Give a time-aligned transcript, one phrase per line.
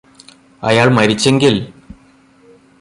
[0.63, 1.61] അയാള് മരിച്ചെങ്കില്